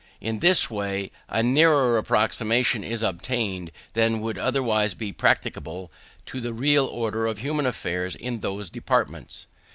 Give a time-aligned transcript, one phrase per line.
[0.19, 5.91] In this way a nearer approximation is obtained than would otherwise be practicable,
[6.25, 9.45] to the real order of human affairs in those departments.